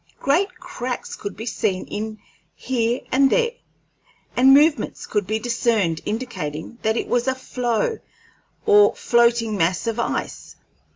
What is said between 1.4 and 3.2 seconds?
seen in it here